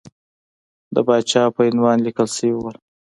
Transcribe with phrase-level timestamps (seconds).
[0.93, 2.69] د پاچا په عنوان لیکل شوی وو.